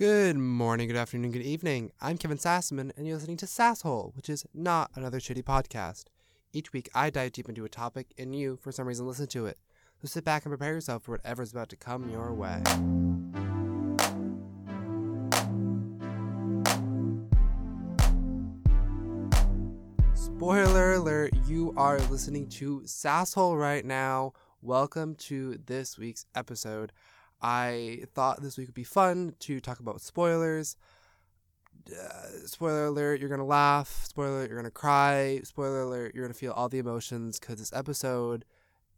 [0.00, 1.92] Good morning, good afternoon, good evening.
[2.00, 6.04] I'm Kevin Sassman, and you're listening to Sasshole, which is not another shitty podcast.
[6.54, 9.44] Each week, I dive deep into a topic, and you, for some reason, listen to
[9.44, 9.58] it.
[10.00, 12.62] So sit back and prepare yourself for whatever's about to come your way.
[20.14, 24.32] Spoiler alert, you are listening to Sasshole right now.
[24.62, 26.90] Welcome to this week's episode.
[27.42, 30.76] I thought this week would be fun to talk about spoilers.
[31.90, 34.04] Uh, spoiler alert, you're going to laugh.
[34.08, 35.40] Spoiler alert, you're going to cry.
[35.44, 38.44] Spoiler alert, you're going to feel all the emotions because this episode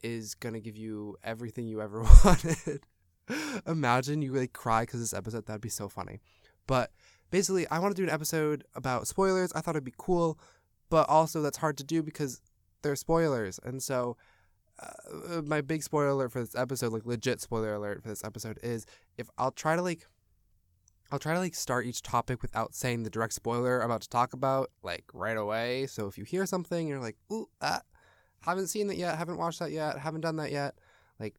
[0.02, 2.80] is going to give you everything you ever wanted.
[3.66, 6.20] Imagine you like cry because this episode, that'd be so funny.
[6.66, 6.90] But
[7.30, 9.52] basically, I want to do an episode about spoilers.
[9.52, 10.38] I thought it'd be cool
[10.92, 12.42] but also that's hard to do because
[12.82, 13.58] they're spoilers.
[13.64, 14.18] And so,
[14.82, 18.58] uh, my big spoiler alert for this episode, like legit spoiler alert for this episode,
[18.62, 18.86] is
[19.18, 20.06] if I'll try to like,
[21.10, 24.08] I'll try to like start each topic without saying the direct spoiler I'm about to
[24.08, 25.86] talk about like right away.
[25.86, 27.82] So if you hear something, you're like, ooh, ah,
[28.40, 30.74] haven't seen that yet, haven't watched that yet, haven't done that yet,
[31.20, 31.34] like,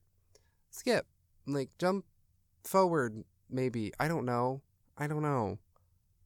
[0.69, 1.05] skip,
[1.47, 2.05] like jump
[2.63, 3.91] forward, maybe.
[3.99, 4.61] I don't know.
[4.97, 5.57] I don't know.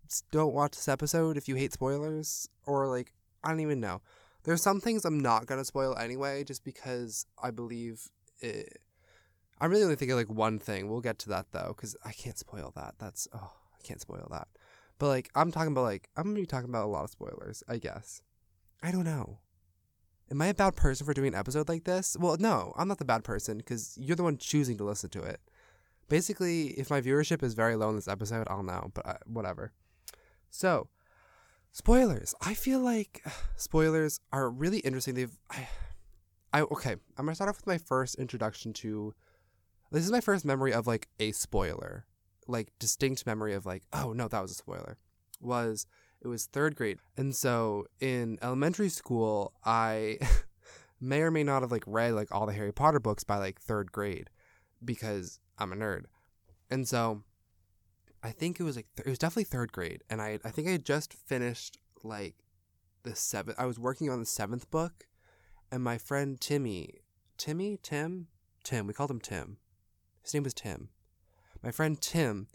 [0.08, 3.14] Just don't watch this episode if you hate spoilers or like
[3.44, 4.02] I don't even know.
[4.48, 8.08] There's some things I'm not gonna spoil anyway, just because I believe
[8.40, 8.80] it.
[9.60, 10.90] I'm really only thinking like one thing.
[10.90, 12.96] We'll get to that though, because I can't spoil that.
[12.98, 14.48] That's oh, I can't spoil that.
[15.00, 17.62] But like, I'm talking about like I'm gonna be talking about a lot of spoilers.
[17.68, 18.22] I guess.
[18.82, 19.40] I don't know.
[20.32, 22.16] Am I a bad person for doing an episode like this?
[22.18, 25.24] Well, no, I'm not the bad person because you're the one choosing to listen to
[25.24, 25.42] it.
[26.08, 29.74] Basically, if my viewership is very low in this episode, I'll know, but uh, whatever.
[30.50, 30.88] So,
[31.78, 32.34] spoilers.
[32.42, 33.24] I feel like
[33.56, 35.14] spoilers are really interesting.
[35.14, 35.68] They've I,
[36.52, 39.14] I okay, I'm to start off with my first introduction to
[39.92, 42.06] this is my first memory of like a spoiler.
[42.48, 44.98] Like distinct memory of like, oh no, that was a spoiler.
[45.40, 45.86] Was
[46.22, 46.98] it was 3rd grade.
[47.16, 50.18] And so in elementary school, I
[51.00, 53.62] may or may not have like read like all the Harry Potter books by like
[53.62, 54.30] 3rd grade
[54.84, 56.06] because I'm a nerd.
[56.72, 57.22] And so
[58.28, 60.68] I think it was like th- it was definitely third grade, and I I think
[60.68, 62.36] I had just finished like
[63.04, 63.58] the seventh.
[63.58, 65.08] I was working on the seventh book,
[65.72, 66.96] and my friend Timmy,
[67.38, 68.28] Timmy, Tim,
[68.66, 68.86] Tim.
[68.86, 69.60] We called him Tim.
[70.24, 70.90] His name was Tim.
[71.64, 72.48] My friend Tim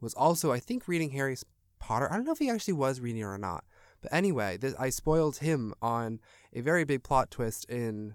[0.00, 1.36] was also I think reading Harry
[1.78, 2.10] Potter.
[2.10, 3.62] I don't know if he actually was reading it or not.
[4.02, 6.18] But anyway, this, I spoiled him on
[6.52, 8.14] a very big plot twist in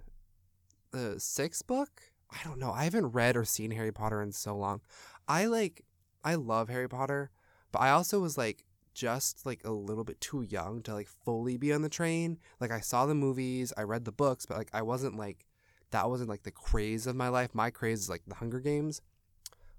[0.90, 2.02] the sixth book.
[2.30, 2.72] I don't know.
[2.72, 4.82] I haven't read or seen Harry Potter in so long.
[5.26, 5.85] I like
[6.26, 7.30] I love Harry Potter,
[7.70, 8.64] but I also was like
[8.94, 12.38] just like a little bit too young to like fully be on the train.
[12.58, 15.46] Like I saw the movies, I read the books, but like I wasn't like
[15.92, 17.54] that wasn't like the craze of my life.
[17.54, 19.00] My craze is like the Hunger Games.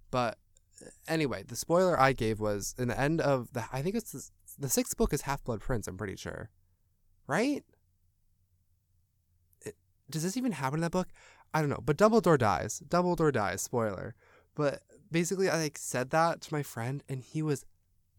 [0.09, 0.37] But
[1.05, 4.29] anyway, the spoiler I gave was in the end of the I think it's the,
[4.57, 5.85] the sixth book is Half Blood Prince.
[5.89, 6.49] I'm pretty sure,
[7.27, 7.65] right?
[9.65, 9.75] It,
[10.09, 11.09] does this even happen in that book?
[11.53, 11.83] I don't know.
[11.83, 12.81] But Dumbledore dies.
[12.87, 13.61] Dumbledore dies.
[13.61, 14.15] Spoiler.
[14.55, 14.81] But
[15.11, 17.65] basically I like said that to my friend and he was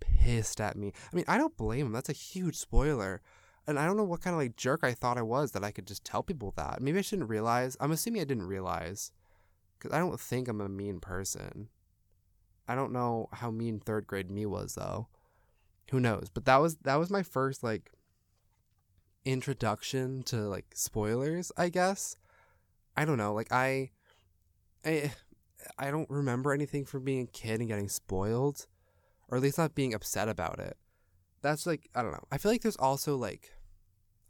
[0.01, 0.93] pissed at me.
[1.13, 1.93] I mean, I don't blame him.
[1.93, 3.21] That's a huge spoiler.
[3.67, 5.71] And I don't know what kind of like jerk I thought I was that I
[5.71, 6.81] could just tell people that.
[6.81, 7.77] Maybe I shouldn't realize.
[7.81, 9.13] I'm assuming I didn't realize
[9.79, 11.69] cuz I don't think I'm a mean person.
[12.67, 15.09] I don't know how mean 3rd grade me was though.
[15.91, 16.29] Who knows?
[16.33, 17.93] But that was that was my first like
[19.25, 22.17] introduction to like spoilers, I guess.
[22.97, 23.35] I don't know.
[23.35, 23.91] Like I
[24.85, 25.13] I
[25.79, 28.67] I don't remember anything from being a kid and getting spoiled,
[29.29, 30.77] or at least not being upset about it.
[31.43, 32.25] That's like I don't know.
[32.31, 33.51] I feel like there's also like,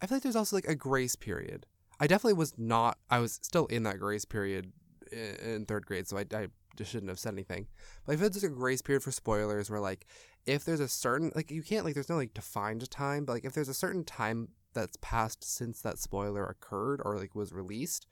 [0.01, 1.67] I feel like there's also like a grace period.
[2.01, 2.99] I definitely was not.
[3.11, 4.73] I was still in that grace period
[5.11, 7.67] in third grade, so I, I just shouldn't have said anything.
[8.05, 10.07] But I feel like there's a grace period for spoilers where like
[10.47, 13.45] if there's a certain like you can't like there's no like defined time, but like
[13.45, 18.07] if there's a certain time that's passed since that spoiler occurred or like was released,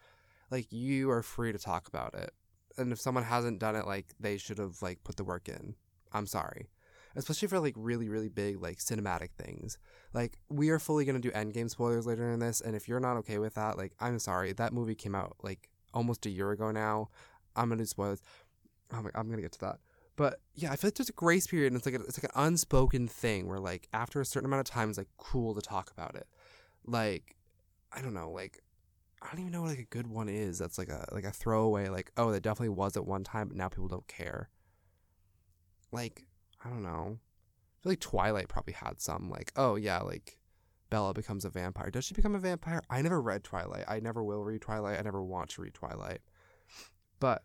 [0.50, 2.32] like you are free to talk about it
[2.78, 5.75] and if someone hasn't done it, like they should have like put the work in.
[6.12, 6.69] I'm sorry,
[7.14, 9.78] especially for like really really big like cinematic things.
[10.12, 13.17] Like we are fully gonna do Endgame spoilers later in this, and if you're not
[13.19, 14.52] okay with that, like I'm sorry.
[14.52, 17.08] That movie came out like almost a year ago now.
[17.55, 18.23] I'm gonna do spoilers.
[18.93, 19.79] Oh I'm, I'm gonna get to that.
[20.17, 22.32] But yeah, I feel like there's a grace period, and it's like a, it's like
[22.34, 25.61] an unspoken thing where like after a certain amount of time, it's like cool to
[25.61, 26.26] talk about it.
[26.87, 27.37] Like
[27.93, 28.62] I don't know, like
[29.23, 30.59] I don't even know what like a good one is.
[30.59, 31.89] That's like a like a throwaway.
[31.89, 34.51] Like oh, that definitely was at one time, but now people don't care.
[35.93, 36.27] Like
[36.65, 37.19] I don't know.
[37.19, 39.31] I feel like Twilight probably had some.
[39.31, 40.39] Like oh yeah, like
[40.91, 41.91] Bella becomes a vampire.
[41.91, 42.83] Does she become a vampire?
[42.91, 43.85] I never read Twilight.
[43.89, 44.99] I never will read Twilight.
[44.99, 46.21] I never want to read Twilight.
[47.19, 47.43] But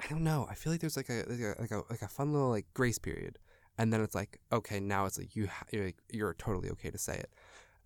[0.00, 0.46] I don't know.
[0.50, 2.66] I feel like there's like a like a like a, like a fun little like
[2.74, 3.38] grace period,
[3.78, 6.90] and then it's like okay, now it's like you ha- you're, like, you're totally okay
[6.90, 7.32] to say it,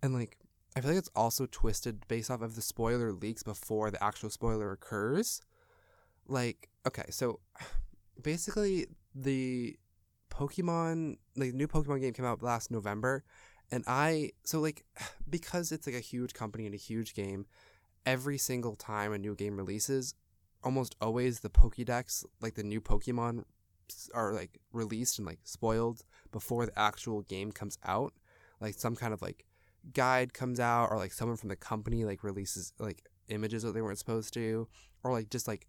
[0.01, 0.37] and like
[0.75, 4.29] I feel like it's also twisted based off of the spoiler leaks before the actual
[4.29, 5.41] spoiler occurs.
[6.27, 7.39] Like okay, so
[8.21, 9.77] basically the
[10.29, 13.23] Pokemon like the new Pokemon game came out last November,
[13.71, 14.83] and I so like
[15.29, 17.45] because it's like a huge company and a huge game,
[18.05, 20.13] every single time a new game releases,
[20.63, 23.43] almost always the Pokédex, like the new Pokemon
[24.13, 28.13] are like released and like spoiled before the actual game comes out.
[28.61, 29.45] Like some kind of like
[29.93, 33.81] guide comes out or like someone from the company like releases like images that they
[33.81, 34.67] weren't supposed to
[35.03, 35.67] or like just like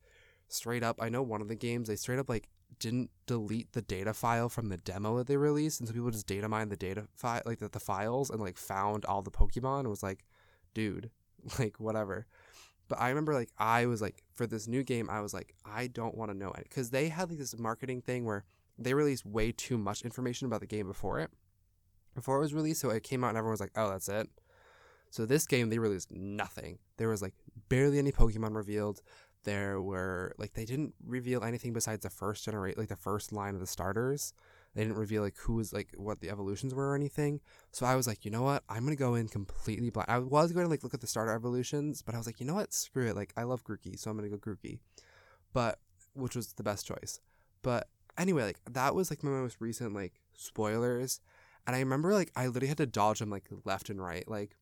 [0.48, 2.48] straight up I know one of the games they straight up like
[2.78, 6.26] didn't delete the data file from the demo that they released and so people just
[6.26, 9.80] data mined the data file like the, the files and like found all the Pokemon
[9.80, 10.24] and was like
[10.74, 11.10] dude
[11.58, 12.26] like whatever.
[12.88, 15.86] But I remember like I was like for this new game I was like I
[15.86, 18.44] don't want to know it because they had like this marketing thing where
[18.78, 21.30] they released way too much information about the game before it
[22.14, 24.28] before it was released so it came out and everyone was like oh that's it
[25.10, 27.34] so this game they released nothing there was like
[27.68, 29.02] barely any Pokemon revealed
[29.44, 33.54] there were like they didn't reveal anything besides the first generate like the first line
[33.54, 34.34] of the starters
[34.74, 37.40] they didn't reveal like who was like what the evolutions were or anything.
[37.72, 38.62] So I was like, you know what?
[38.68, 40.08] I'm gonna go in completely blind.
[40.08, 42.46] I was going to like look at the starter evolutions, but I was like, you
[42.46, 42.72] know what?
[42.72, 43.16] Screw it.
[43.16, 44.78] Like I love Grookey, so I'm gonna go Grookey.
[45.52, 45.78] But
[46.14, 47.20] which was the best choice.
[47.62, 51.20] But anyway, like that was like my most recent like spoilers.
[51.66, 54.26] And I remember like I literally had to dodge them like left and right.
[54.28, 54.56] Like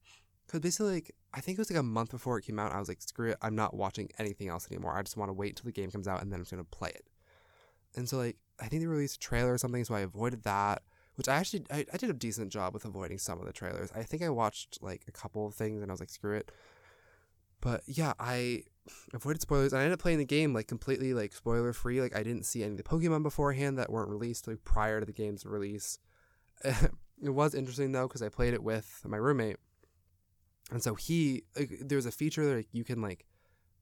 [0.47, 2.79] because basically like I think it was like a month before it came out, I
[2.79, 4.97] was like, screw it, I'm not watching anything else anymore.
[4.97, 6.65] I just want to wait till the game comes out and then I'm just gonna
[6.65, 7.07] play it.
[7.97, 10.83] And so like I think they released a trailer or something, so I avoided that.
[11.15, 13.91] Which I actually I, I did a decent job with avoiding some of the trailers.
[13.95, 16.53] I think I watched like a couple of things and I was like, screw it.
[17.61, 18.63] But yeah, I
[19.15, 19.73] avoided spoilers.
[19.73, 22.01] And I ended up playing the game like completely like spoiler free.
[22.01, 25.07] Like I didn't see any of the Pokemon beforehand that weren't released like prior to
[25.07, 25.99] the game's release.
[27.23, 29.57] it was interesting though because I played it with my roommate,
[30.71, 33.25] and so he like, there's a feature that like, you can like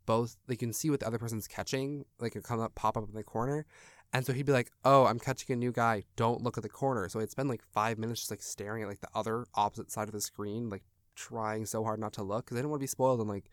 [0.04, 3.08] both they can see what the other person's catching like it come up pop up
[3.08, 3.66] in the corner
[4.12, 6.04] and so he'd be like, "Oh, I'm catching a new guy.
[6.16, 8.88] Don't look at the corner." So I'd spend like five minutes just like staring at
[8.88, 10.84] like the other opposite side of the screen, like
[11.14, 13.50] trying so hard not to look because I didn't want to be spoiled on like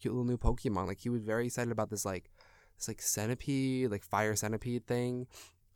[0.00, 0.86] cute little new Pokemon.
[0.86, 2.30] Like he was very excited about this like
[2.78, 5.26] this like centipede, like fire centipede thing,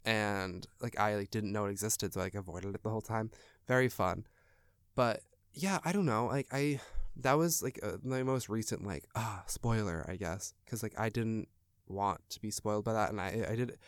[0.04, 3.00] and like I like didn't know it existed, so I, like avoided it the whole
[3.00, 3.30] time.
[3.66, 4.26] Very fun,
[4.94, 6.26] but yeah, I don't know.
[6.26, 6.80] Like I
[7.16, 11.08] that was like uh, my most recent like ah spoiler, I guess, because like I
[11.08, 11.48] didn't
[11.88, 13.78] want to be spoiled by that, and I I did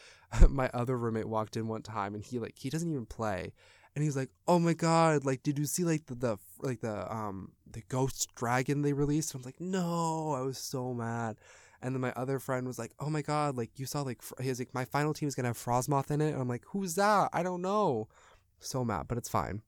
[0.48, 3.52] my other roommate walked in one time and he like he doesn't even play
[3.94, 7.12] and he's like oh my god like did you see like the, the like the
[7.12, 11.36] um the ghost dragon they released i'm like no i was so mad
[11.82, 14.48] and then my other friend was like oh my god like you saw like he
[14.48, 16.94] was like my final team is gonna have frosmoth in it and i'm like who's
[16.94, 18.08] that i don't know
[18.60, 19.62] so mad but it's fine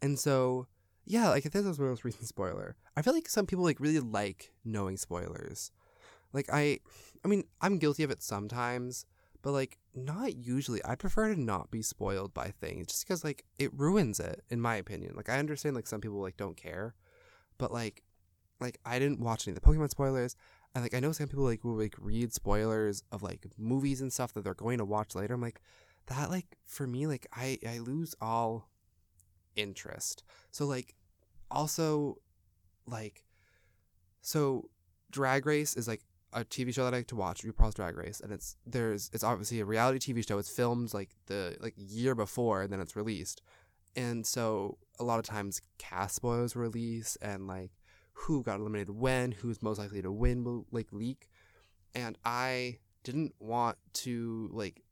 [0.00, 0.66] and so
[1.04, 4.00] yeah like this was my most recent spoiler i feel like some people like really
[4.00, 5.70] like knowing spoilers
[6.32, 6.78] like i
[7.24, 9.06] i mean i'm guilty of it sometimes
[9.42, 10.80] but like not usually.
[10.84, 14.60] I prefer to not be spoiled by things just because like it ruins it in
[14.60, 15.14] my opinion.
[15.16, 16.94] Like I understand like some people like don't care,
[17.58, 18.02] but like
[18.60, 20.36] like I didn't watch any of the Pokemon spoilers.
[20.74, 24.12] And like I know some people like will like read spoilers of like movies and
[24.12, 25.34] stuff that they're going to watch later.
[25.34, 25.60] I'm like
[26.06, 28.70] that like for me like I I lose all
[29.54, 30.24] interest.
[30.50, 30.94] So like
[31.50, 32.18] also
[32.86, 33.24] like
[34.22, 34.70] so
[35.10, 36.00] Drag Race is like
[36.32, 39.24] a TV show that I like to watch, RuPaul's Drag Race, and it's there's it's
[39.24, 40.38] obviously a reality TV show.
[40.38, 43.42] It's filmed like the like year before, and then it's released,
[43.94, 47.72] and so a lot of times cast spoilers release and like
[48.12, 51.28] who got eliminated when, who's most likely to win will like leak,
[51.94, 54.82] and I didn't want to like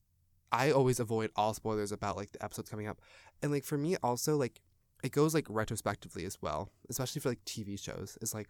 [0.53, 3.01] I always avoid all spoilers about like the episodes coming up,
[3.43, 4.61] and like for me also like
[5.03, 8.19] it goes like retrospectively as well, especially for like TV shows.
[8.21, 8.49] It's like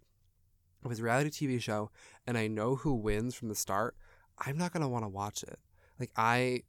[0.84, 1.90] if it's a reality TV show
[2.26, 3.96] and I know who wins from the start,
[4.38, 5.58] I'm not gonna want to watch it.
[5.98, 6.62] Like I,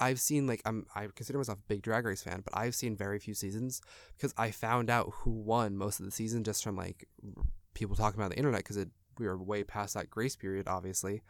[0.00, 2.96] I've seen like I'm I consider myself a big Drag Race fan, but I've seen
[2.96, 3.80] very few seasons
[4.16, 7.08] because I found out who won most of the season just from like
[7.74, 8.84] people talking about the internet because
[9.18, 11.22] we were way past that grace period, obviously,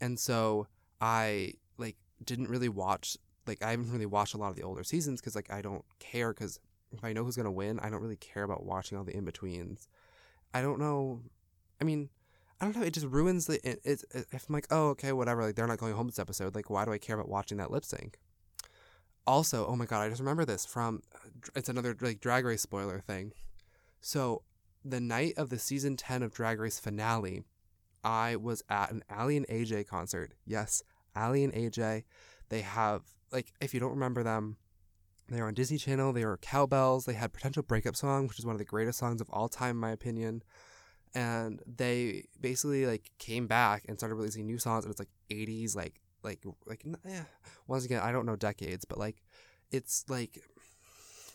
[0.00, 0.66] and so
[1.00, 3.16] I like didn't really watch
[3.46, 5.84] like I haven't really watched a lot of the older seasons because like I don't
[5.98, 6.58] care because
[6.92, 9.24] if I know who's gonna win, I don't really care about watching all the in
[9.24, 9.88] betweens.
[10.54, 11.22] I don't know
[11.82, 12.10] I mean,
[12.62, 12.86] I don't know.
[12.86, 13.54] It just ruins the.
[13.68, 15.42] It, it, it, if I'm like, oh, okay, whatever.
[15.42, 16.54] Like they're not going home this episode.
[16.54, 18.20] Like, why do I care about watching that lip sync?
[19.26, 21.02] Also, oh my god, I just remember this from.
[21.12, 23.32] Uh, it's another like Drag Race spoiler thing.
[24.00, 24.42] So,
[24.84, 27.42] the night of the season ten of Drag Race finale,
[28.04, 30.32] I was at an Aly and AJ concert.
[30.46, 30.84] Yes,
[31.16, 32.04] Aly and AJ.
[32.48, 33.02] They have
[33.32, 34.56] like if you don't remember them,
[35.28, 36.12] they were on Disney Channel.
[36.12, 37.06] They were Cow Belles.
[37.06, 39.70] They had Potential Breakup Song, which is one of the greatest songs of all time,
[39.70, 40.44] in my opinion.
[41.14, 45.76] And they basically like came back and started releasing new songs, and it's like '80s,
[45.76, 47.22] like like like eh.
[47.66, 49.22] once again, I don't know decades, but like
[49.70, 50.42] it's like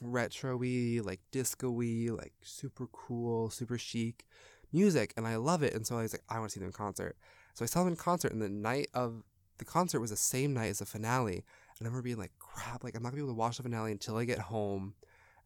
[0.02, 4.26] retro-y, like disco-y, like super cool, super chic
[4.72, 5.74] music, and I love it.
[5.74, 7.16] And so I was like, I want to see them in concert.
[7.54, 9.24] So I saw them in concert, and the night of
[9.58, 11.44] the concert was the same night as the finale.
[11.80, 13.64] And I remember being like, crap, like I'm not gonna be able to watch the
[13.64, 14.94] finale until I get home.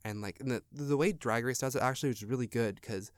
[0.04, 3.12] And like and the the way Drag Race does it actually was really good because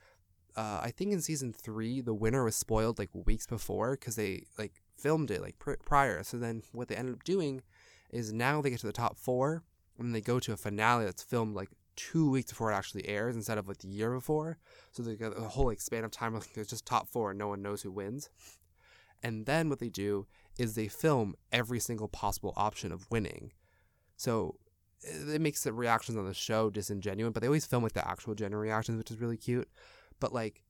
[0.55, 4.45] uh, I think in season three the winner was spoiled like weeks before because they
[4.57, 6.23] like filmed it like pr- prior.
[6.23, 7.61] So then what they ended up doing
[8.11, 9.63] is now they get to the top four
[9.97, 13.35] and they go to a finale that's filmed like two weeks before it actually airs
[13.35, 14.57] instead of like the year before.
[14.91, 16.33] So they got a whole like, span of time.
[16.33, 18.29] Like, there's just top four and no one knows who wins.
[19.21, 23.51] And then what they do is they film every single possible option of winning.
[24.17, 24.55] So
[25.01, 28.35] it makes the reactions on the show disingenuous, but they always film like the actual
[28.35, 29.67] genuine reactions, which is really cute.
[30.19, 30.63] But like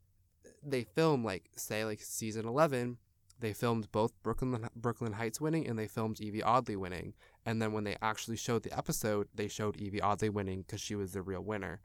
[0.65, 2.97] they film like say like season 11
[3.43, 7.13] they filmed both Brooke Lynn Brooklyn Heights winning and they filmed Yvie Oddly winning.
[7.45, 10.95] And then when they actually showed the episode, they showed Yvie Oddly winning because she
[10.95, 11.81] was the real winner.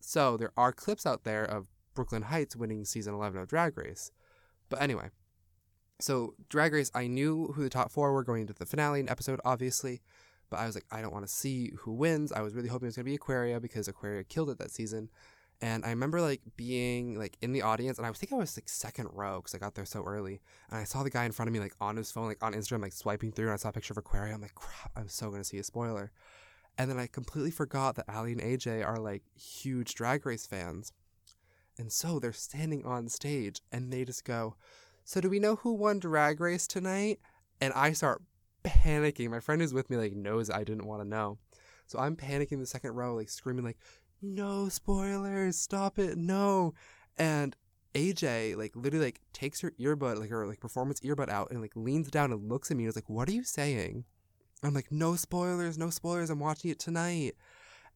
[0.00, 3.78] So there are clips out there of Brooke Lynn Hytes winning season 11 of Drag
[3.78, 4.12] Race.
[4.68, 5.08] But anyway,
[6.00, 9.08] so Drag Race, I knew who the top four were going into the finale in
[9.08, 10.02] episode, obviously.
[10.50, 12.30] But I was like, I don't want to see who wins.
[12.30, 14.70] I was really hoping it was going to be Aquaria because Aquaria killed it that
[14.70, 15.08] season.
[15.62, 18.68] And I remember like being like in the audience, and I think I was like
[18.68, 20.40] second row because I got there so early.
[20.70, 22.54] And I saw the guy in front of me like on his phone, like on
[22.54, 24.32] Instagram, like swiping through, and I saw a picture of Aquaria.
[24.32, 26.12] I'm like, crap, I'm so gonna see a spoiler.
[26.78, 30.92] And then I completely forgot that Aly and AJ are like huge Drag Race fans,
[31.78, 34.56] and so they're standing on stage, and they just go,
[35.04, 37.20] "So do we know who won Drag Race tonight?"
[37.60, 38.22] And I start
[38.64, 39.28] panicking.
[39.28, 41.38] My friend who's with me like knows I didn't want to know.
[41.86, 43.78] So I'm panicking in the second row, like screaming, like,
[44.22, 46.74] no spoilers, stop it, no.
[47.18, 47.56] And
[47.94, 51.72] AJ like literally like takes her earbud, like her like performance earbud out and like
[51.74, 54.04] leans down and looks at me and is like, What are you saying?
[54.62, 57.34] I'm like, No spoilers, no spoilers, I'm watching it tonight.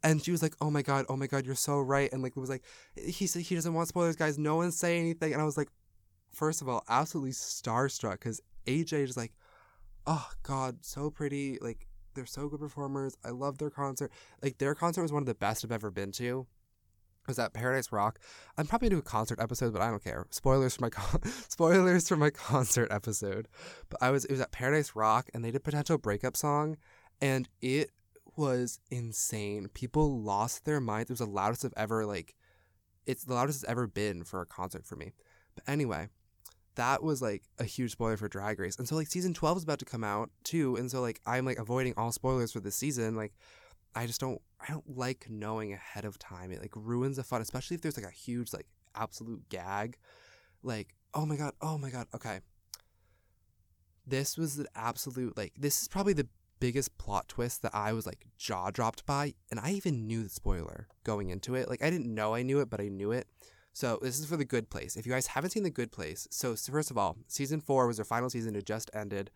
[0.03, 2.37] And she was like, "Oh my god, oh my god, you're so right." And like,
[2.37, 2.63] it was like,
[2.95, 4.37] he said he doesn't want spoilers, guys.
[4.37, 5.33] No one say anything.
[5.33, 5.71] And I was like,
[6.31, 9.33] first of all, absolutely starstruck because AJ is like,
[10.07, 11.59] oh god, so pretty.
[11.61, 13.17] Like, they're so good performers.
[13.25, 14.11] I love their concert.
[14.43, 16.47] Like their concert was one of the best I've ever been to.
[17.25, 18.19] It was at Paradise Rock.
[18.59, 20.27] I'm probably do a concert episode, but I don't care.
[20.31, 23.49] Spoilers for my con- spoilers for my concert episode.
[23.89, 26.77] But I was it was at Paradise Rock and they did potential breakup song
[27.21, 27.91] and it
[28.37, 29.69] was insane.
[29.73, 31.11] People lost their minds.
[31.11, 32.35] It was the loudest I've ever like
[33.07, 35.13] it's the loudest it's ever been for a concert for me.
[35.55, 36.09] But anyway,
[36.77, 38.77] that was like a huge spoiler for Drag Race.
[38.77, 40.77] And so like season 12 is about to come out too.
[40.77, 43.15] And so like I'm like avoiding all spoilers for this season.
[43.15, 43.33] Like
[43.95, 46.51] I just don't I don't like knowing ahead of time.
[46.51, 49.97] It like ruins the fun, especially if there's like a huge like absolute gag.
[50.63, 52.41] Like, oh my god, oh my god, okay.
[54.07, 56.29] This was the absolute like this is probably the
[56.61, 60.29] biggest plot twist that I was like jaw dropped by, and I even knew the
[60.29, 61.69] spoiler going into it.
[61.69, 63.27] Like I didn't know I knew it, but I knew it.
[63.75, 64.97] So this is for the Good Place.
[64.97, 67.97] If you guys haven't seen the Good Place, so first of all, season four was
[67.97, 68.55] their final season.
[68.55, 69.33] It just ended.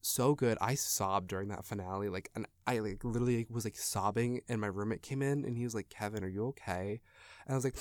[0.00, 0.56] So good.
[0.60, 2.08] I sobbed during that finale.
[2.08, 4.42] Like, and I like literally was like sobbing.
[4.48, 7.00] And my roommate came in and he was like, "Kevin, are you okay?"
[7.46, 7.76] And I was like.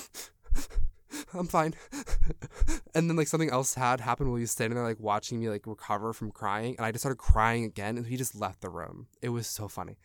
[1.33, 1.73] I'm fine.
[2.95, 5.49] and then like something else had happened while he was standing there like watching me
[5.49, 8.69] like recover from crying and I just started crying again and he just left the
[8.69, 9.07] room.
[9.21, 9.97] It was so funny.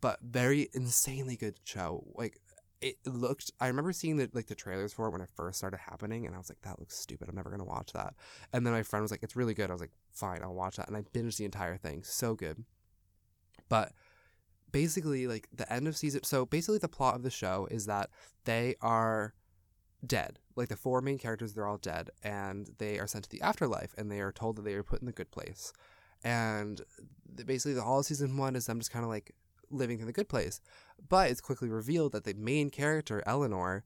[0.00, 2.04] But very insanely good show.
[2.14, 2.40] Like
[2.82, 5.78] it looked I remember seeing the like the trailers for it when it first started
[5.78, 7.28] happening and I was like that looks stupid.
[7.28, 8.14] I'm never going to watch that.
[8.52, 9.70] And then my friend was like it's really good.
[9.70, 10.88] I was like fine I'll watch that.
[10.88, 12.02] And I binged the entire thing.
[12.02, 12.64] So good.
[13.68, 13.92] But
[14.72, 18.10] basically like the end of season so basically the plot of the show is that
[18.44, 19.34] they are
[20.04, 20.40] dead.
[20.56, 23.94] Like the four main characters they're all dead and they are sent to the afterlife
[23.96, 25.72] and they are told that they are put in the good place.
[26.24, 26.80] And
[27.46, 29.34] basically the whole season one is them just kind of like
[29.72, 30.60] living in the good place.
[31.08, 33.84] But it's quickly revealed that the main character, Eleanor,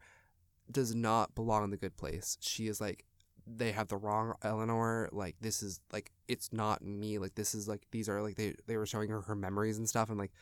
[0.70, 2.36] does not belong in the good place.
[2.40, 3.04] She is like,
[3.46, 5.08] they have the wrong Eleanor.
[5.12, 7.18] Like, this is like, it's not me.
[7.18, 9.88] Like, this is like, these are like, they, they were showing her her memories and
[9.88, 10.08] stuff.
[10.08, 10.32] And like,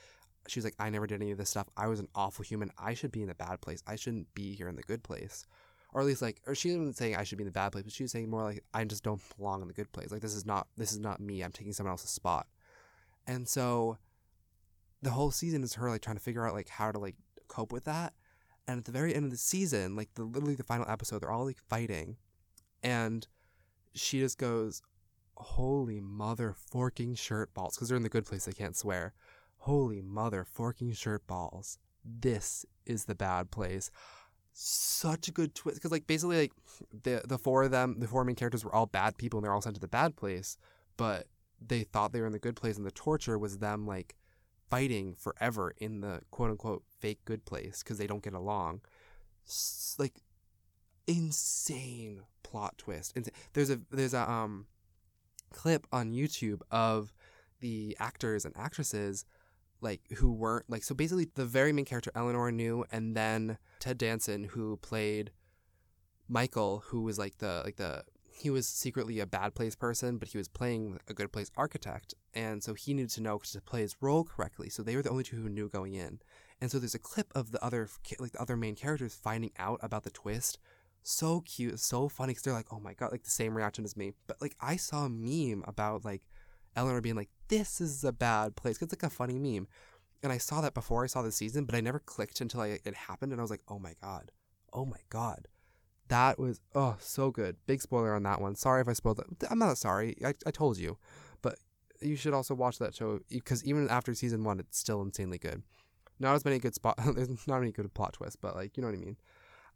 [0.49, 1.69] she's like, I never did any of this stuff.
[1.77, 2.71] I was an awful human.
[2.79, 3.83] I should be in the bad place.
[3.87, 5.47] I shouldn't be here in the good place.
[5.93, 7.85] Or at least like, or she wasn't saying I should be in the bad place,
[7.85, 10.11] but she was saying more like, I just don't belong in the good place.
[10.11, 11.43] Like, this is not, this is not me.
[11.43, 12.47] I'm taking someone else's spot.
[13.27, 13.99] And so
[15.05, 17.17] the whole season is her like trying to figure out like how to like
[17.49, 18.15] cope with that.
[18.67, 21.31] And at the very end of the season, like the literally the final episode, they're
[21.31, 22.17] all like fighting,
[22.83, 23.27] and
[23.95, 24.81] she just goes,
[25.37, 29.13] "Holy mother forking shirt balls!" Because they're in the good place, they can't swear.
[29.59, 31.79] Holy mother forking shirt balls!
[32.03, 33.91] This is the bad place.
[34.55, 36.53] Such a good twist because, like, basically, like
[37.03, 39.53] the the four of them, the four main characters were all bad people, and they're
[39.53, 40.57] all sent to the bad place.
[40.97, 41.27] But
[41.61, 44.15] they thought they were in the good place, and the torture was them like
[44.71, 48.81] fighting forever in the quote unquote fake good place because they don't get along.
[49.99, 50.15] Like
[51.07, 53.17] insane plot twist.
[53.53, 54.67] There's a there's a um
[55.53, 57.13] clip on YouTube of
[57.61, 59.25] the actors and actresses
[59.81, 63.99] like who weren't like so basically the very main character Eleanor knew and then Ted
[63.99, 65.31] Danson who played
[66.29, 68.03] Michael who was like the like the
[68.37, 72.15] he was secretly a bad place person but he was playing a good place architect
[72.35, 75.11] and so he needed to know to play his role correctly so they were the
[75.11, 76.19] only two who knew going in
[76.61, 77.89] and so there's a clip of the other
[78.19, 80.59] like the other main characters finding out about the twist
[81.05, 83.97] so cute, so funny because they're like, oh my god, like the same reaction as
[83.97, 84.13] me.
[84.27, 86.23] But like I saw a meme about like
[86.75, 88.81] Eleanor being like, this is a bad place.
[88.81, 89.69] It's like a funny meme.
[90.23, 92.79] And I saw that before I saw the season, but I never clicked until I,
[92.85, 93.33] it happened.
[93.33, 94.31] And I was like, oh my God.
[94.73, 95.47] Oh my God.
[96.09, 97.57] That was, oh, so good.
[97.67, 98.55] Big spoiler on that one.
[98.57, 99.47] Sorry if I spoiled it.
[99.51, 100.17] I'm not sorry.
[100.25, 100.99] I, I told you.
[101.41, 101.59] But
[102.01, 105.63] you should also watch that show because even after season one, it's still insanely good.
[106.21, 108.89] Not as many good spot, there's not any good plot twists, but like, you know
[108.89, 109.17] what I mean?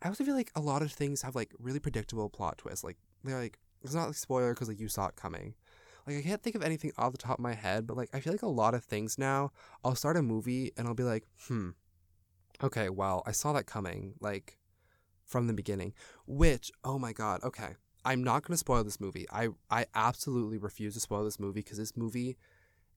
[0.02, 2.84] I also feel like a lot of things have like really predictable plot twists.
[2.84, 5.54] Like they're like it's not like spoiler because like you saw it coming.
[6.06, 8.20] Like I can't think of anything off the top of my head, but like I
[8.20, 9.52] feel like a lot of things now.
[9.84, 11.70] I'll start a movie and I'll be like, hmm,
[12.62, 14.58] okay, well I saw that coming like
[15.28, 15.94] from the beginning.
[16.26, 19.26] Which oh my god, okay, I'm not gonna spoil this movie.
[19.30, 22.36] I I absolutely refuse to spoil this movie because this movie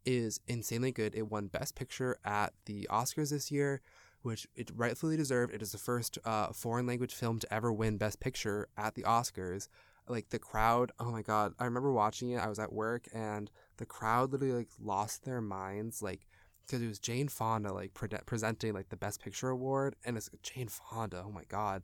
[0.06, 1.14] is insanely good.
[1.14, 3.82] It won Best Picture at the Oscars this year
[4.22, 5.54] which it rightfully deserved.
[5.54, 9.04] It is the first uh, foreign language film to ever win Best Picture at the
[9.04, 9.68] Oscars.
[10.08, 11.54] Like the crowd, oh my god!
[11.60, 12.40] I remember watching it.
[12.40, 16.28] I was at work, and the crowd literally like lost their minds, like
[16.66, 20.30] because it was Jane Fonda like pre- presenting like the Best Picture award, and it's
[20.44, 21.24] Jane Fonda.
[21.26, 21.84] Oh my god!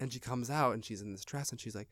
[0.00, 1.88] And she comes out and she's in this dress, and she's like,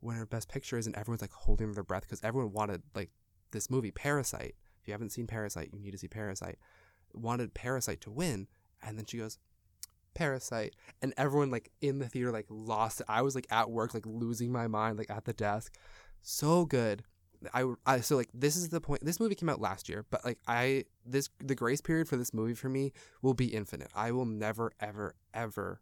[0.00, 3.10] winner of Best Pictures, and everyone's like holding their breath because everyone wanted like
[3.50, 4.54] this movie Parasite.
[4.80, 6.58] If you haven't seen Parasite, you need to see Parasite.
[7.12, 8.46] Wanted Parasite to win,
[8.82, 9.38] and then she goes,
[10.14, 10.74] Parasite.
[11.02, 13.06] And everyone like in the theater like lost it.
[13.08, 15.76] I was like at work, like losing my mind, like at the desk.
[16.22, 17.04] So good.
[17.54, 20.22] I, I so like this is the point this movie came out last year but
[20.26, 22.92] like i this the grace period for this movie for me
[23.22, 25.80] will be infinite i will never ever ever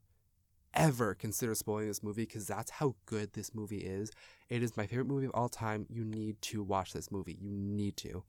[0.75, 4.11] ever consider spoiling this movie because that's how good this movie is
[4.49, 7.51] it is my favorite movie of all time you need to watch this movie you
[7.51, 8.23] need to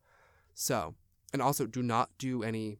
[0.53, 0.95] so
[1.33, 2.79] and also do not do any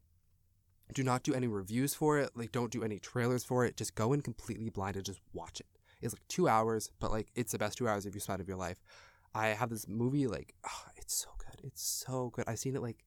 [0.94, 2.32] do not do any reviews for it.
[2.36, 3.78] Like, don't do any trailers for it.
[3.78, 5.68] Just go in completely blind and just watch it.
[6.02, 8.48] It's like two hours, but like it's the best two hours of your spent of
[8.48, 8.78] your life.
[9.36, 11.64] I have this movie like, oh, it's so good.
[11.64, 12.46] It's so good.
[12.48, 13.04] I've seen it like,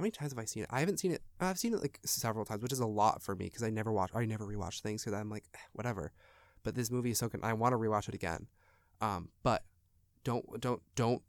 [0.00, 0.70] how many times have I seen it?
[0.72, 1.20] I haven't seen it.
[1.40, 3.92] I've seen it like several times, which is a lot for me because I never
[3.92, 4.10] watch.
[4.14, 6.10] I never rewatch things because I'm like, eh, whatever.
[6.62, 7.40] But this movie is so good.
[7.42, 8.46] I want to rewatch it again.
[9.02, 9.62] Um, but
[10.24, 11.20] don't don't don't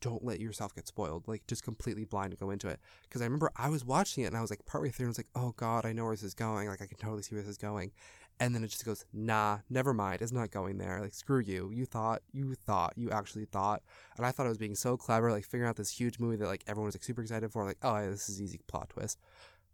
[0.00, 1.28] don't let yourself get spoiled.
[1.28, 2.80] Like just completely blind and go into it.
[3.04, 5.14] Because I remember I was watching it and I was like partway through and I
[5.14, 6.66] was like, oh god, I know where this is going.
[6.66, 7.92] Like I can totally see where this is going.
[8.40, 10.22] And then it just goes, nah, never mind.
[10.22, 11.00] It's not going there.
[11.00, 11.70] Like screw you.
[11.74, 13.82] You thought, you thought, you actually thought.
[14.16, 16.46] And I thought I was being so clever, like figuring out this huge movie that
[16.46, 17.64] like everyone was like super excited for.
[17.64, 19.18] Like, oh, yeah, this is easy plot twist.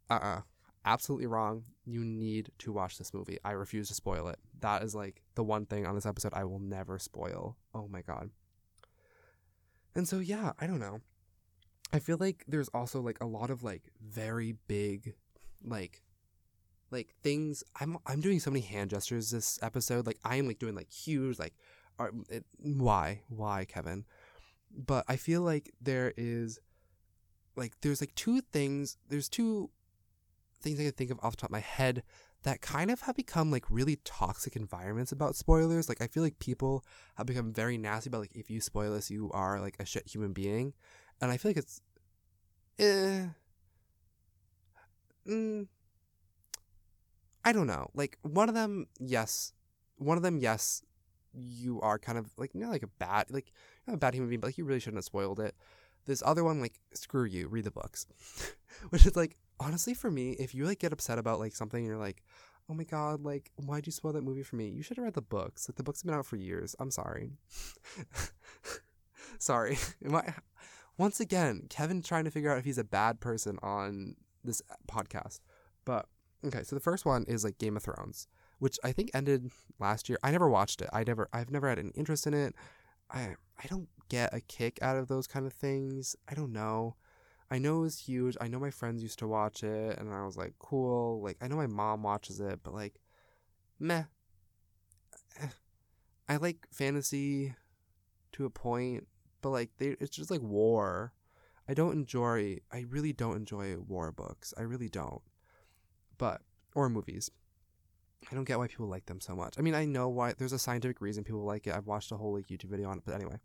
[0.09, 0.37] Uh uh-uh.
[0.39, 0.41] uh
[0.87, 1.65] Absolutely wrong.
[1.87, 3.39] You need to watch this movie.
[3.43, 4.39] I refuse to spoil it.
[4.61, 7.57] That is like the one thing on this episode I will never spoil.
[7.75, 8.31] Oh my god.
[9.95, 11.01] And so yeah, I don't know.
[11.93, 15.15] I feel like there's also like a lot of like very big
[15.65, 16.03] like
[16.91, 20.07] like things I'm I'm doing so many hand gestures this episode.
[20.07, 21.55] Like I am like doing like huge like
[21.99, 23.21] are, it, why?
[23.29, 24.05] Why, Kevin?
[24.71, 26.59] But I feel like there is
[27.57, 29.71] like there's like two things there's two
[30.61, 32.03] things I can think of off the top of my head
[32.45, 35.89] that kind of have become like really toxic environments about spoilers.
[35.89, 36.85] Like I feel like people
[37.17, 40.07] have become very nasty about like if you spoil this, you are like a shit
[40.07, 40.75] human being,
[41.21, 41.81] and I feel like it's,
[42.79, 43.27] eh,
[45.27, 45.67] mm,
[47.45, 47.91] I don't know.
[47.95, 49.53] Like one of them, yes,
[49.97, 50.83] one of them, yes,
[51.33, 53.53] you are kind of like not like a bad like
[53.87, 55.55] not a bad human being, but like you really shouldn't have spoiled it.
[56.07, 58.07] This other one, like screw you, read the books,
[58.91, 61.87] which is like honestly for me if you like get upset about like something and
[61.87, 62.23] you're like
[62.69, 64.69] oh my god like why'd you spoil that movie for me?
[64.69, 65.69] You should have read the books.
[65.69, 66.75] Like the books have been out for years.
[66.79, 67.33] I'm sorry.
[69.39, 69.79] Sorry.
[70.13, 70.33] I,
[70.97, 74.75] once again kevin trying to figure out if he's a bad person on this uh,
[74.87, 75.41] podcast.
[75.85, 76.07] But
[76.45, 78.29] okay so the first one is like game of thrones
[78.59, 81.79] which i think ended last year i never watched it i never i've never had
[81.79, 82.55] any interest in it
[83.11, 86.17] i i don't get a kick out of those kind of things.
[86.29, 86.97] I don't know.
[87.51, 88.37] I know it was huge.
[88.41, 91.23] I know my friends used to watch it, and I was like, cool.
[91.23, 93.01] Like, I know my mom watches it, but like,
[93.79, 94.05] meh.
[96.29, 97.55] I like fantasy
[98.33, 99.07] to a point,
[99.43, 101.13] but like, they, it's just like war.
[101.69, 104.55] I don't enjoy, I really don't enjoy war books.
[104.57, 105.23] I really don't.
[106.19, 106.41] But,
[106.75, 107.31] or movies.
[108.31, 109.57] I don't get why people like them so much.
[109.59, 111.75] I mean, I know why, there's a scientific reason people like it.
[111.75, 113.37] I've watched a whole like YouTube video on it, but anyway.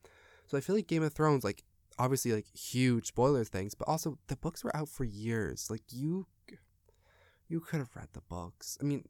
[0.47, 1.63] So I feel like Game of Thrones, like,
[1.99, 5.69] obviously like huge spoilers things, but also the books were out for years.
[5.69, 6.25] Like you
[7.47, 8.77] you could have read the books.
[8.81, 9.05] I mean,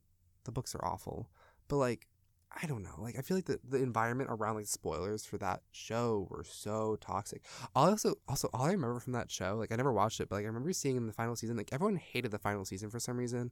[0.46, 1.30] the books are awful,
[1.68, 2.08] but like
[2.52, 2.96] I don't know.
[2.98, 6.98] Like I feel like the, the environment around like spoilers for that show were so
[7.00, 7.44] toxic.
[7.76, 10.46] Also also all I remember from that show, like I never watched it, but like
[10.46, 13.18] I remember seeing in the final season, like everyone hated the final season for some
[13.18, 13.52] reason.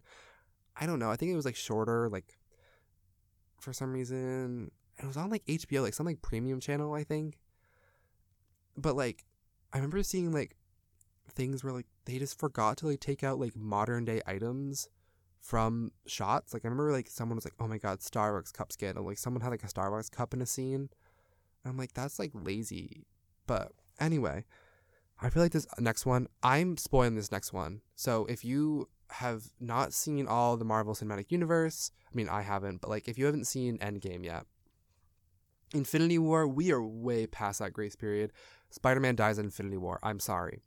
[0.80, 1.12] I don't know.
[1.12, 2.38] I think it was like shorter, like
[3.60, 4.72] for some reason.
[4.98, 7.38] It was on like HBO, like some like premium channel, I think.
[8.76, 9.26] But like
[9.72, 10.56] I remember seeing like
[11.32, 14.90] things where like they just forgot to like take out like modern day items
[15.42, 16.54] from shots.
[16.54, 19.18] Like I remember like someone was like, "Oh my god, Starbucks cup skin," and like
[19.18, 20.90] someone had like a Starbucks cup in a scene.
[21.64, 23.06] And I'm like, that's like lazy.
[23.46, 24.46] But anyway,
[25.22, 27.82] I feel like this next one, I'm spoiling this next one.
[27.96, 32.82] So if you have not seen all the Marvel Cinematic Universe, I mean, I haven't,
[32.82, 34.46] but like if you haven't seen Endgame yet,
[35.74, 38.32] Infinity War, we are way past that grace period.
[38.70, 40.00] Spider Man dies in Infinity War.
[40.04, 40.62] I'm sorry.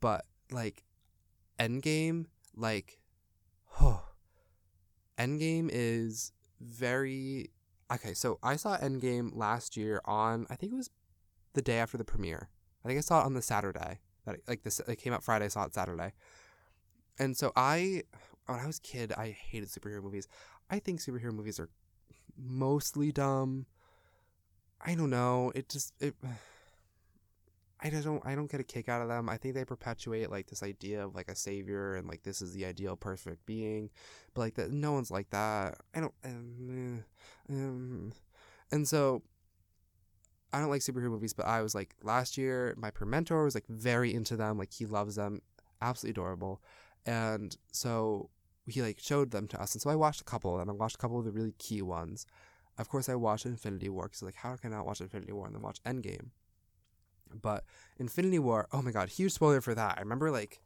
[0.00, 0.84] But like
[1.58, 2.98] Endgame, like
[3.80, 4.02] oh
[5.18, 7.50] Endgame is very
[7.92, 10.90] okay, so I saw Endgame last year on I think it was
[11.54, 12.48] the day after the premiere.
[12.84, 14.00] I think I saw it on the Saturday.
[14.26, 16.12] That like this it came out Friday, I saw it Saturday.
[17.18, 18.02] And so I
[18.46, 20.28] when I was a kid, I hated superhero movies.
[20.70, 21.68] I think superhero movies are
[22.36, 23.66] mostly dumb.
[24.80, 25.52] I don't know.
[25.54, 26.14] It just it
[27.82, 29.28] I don't I don't get a kick out of them.
[29.28, 32.52] I think they perpetuate like this idea of like a savior and like this is
[32.52, 33.90] the ideal perfect being,
[34.34, 35.78] but like that no one's like that.
[35.94, 37.04] I don't um,
[37.48, 38.12] um,
[38.70, 39.22] and so
[40.52, 43.54] I don't like superhero movies, but I was like last year my per mentor was
[43.54, 45.42] like very into them, like he loves them,
[45.80, 46.62] absolutely adorable.
[47.04, 48.30] And so
[48.66, 49.74] he like showed them to us.
[49.74, 50.70] And so I watched a couple and.
[50.70, 52.26] I watched a couple of the really key ones.
[52.78, 55.46] Of course I watched Infinity War because like how can I not watch Infinity War
[55.46, 56.30] and then watch Endgame?
[57.40, 57.64] But
[57.98, 59.98] Infinity War, oh my god, huge spoiler for that.
[59.98, 60.60] I remember like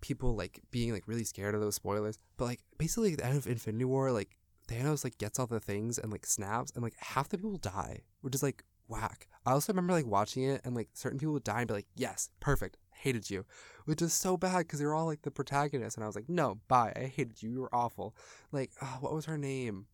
[0.00, 2.18] people like being like really scared of those spoilers.
[2.36, 4.36] But like basically at the end of Infinity War, like
[4.68, 8.02] Thanos like gets all the things and like snaps and like half the people die,
[8.20, 9.28] which is like whack.
[9.46, 11.86] I also remember like watching it and like certain people would die and be like,
[11.96, 13.44] yes, perfect, hated you,
[13.84, 16.28] which is so bad because they were all like the protagonists, and I was like,
[16.28, 18.14] no, bye, I hated you, you were awful.
[18.52, 19.86] Like, oh, what was her name?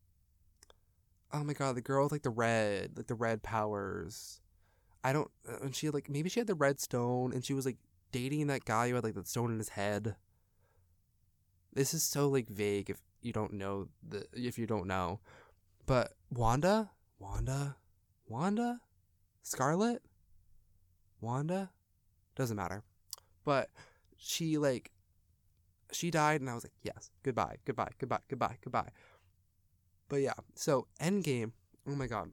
[1.33, 4.40] Oh my god, the girl with like the red, like the red powers.
[5.03, 5.31] I don't.
[5.49, 7.79] Uh, and she had, like maybe she had the red stone, and she was like
[8.13, 10.17] dating that guy who had like the stone in his head.
[11.73, 15.21] This is so like vague if you don't know the if you don't know,
[15.87, 17.77] but Wanda, Wanda,
[18.27, 18.81] Wanda,
[19.43, 20.03] Scarlet,
[21.21, 21.71] Wanda,
[22.35, 22.83] doesn't matter,
[23.45, 23.71] but
[24.17, 24.91] she like
[25.93, 28.91] she died, and I was like, yes, goodbye, goodbye, goodbye, goodbye, goodbye.
[30.09, 31.53] But yeah, so Endgame.
[31.89, 32.31] Oh my god,